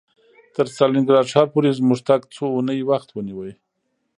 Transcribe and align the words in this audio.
تر 0.55 0.65
ستالینګراډ 0.73 1.27
ښار 1.33 1.47
پورې 1.53 1.77
زموږ 1.79 1.99
تګ 2.09 2.21
څو 2.35 2.45
اونۍ 2.55 2.79
وخت 2.89 3.09
ونیو 3.11 3.39